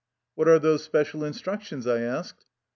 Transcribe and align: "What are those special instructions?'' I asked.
"What 0.33 0.47
are 0.47 0.57
those 0.57 0.83
special 0.83 1.23
instructions?'' 1.23 1.85
I 1.85 1.99
asked. 1.99 2.45